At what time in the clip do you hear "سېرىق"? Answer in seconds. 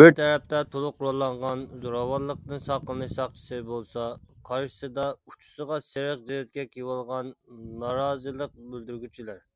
5.90-6.24